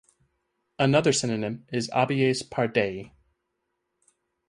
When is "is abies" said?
1.71-2.41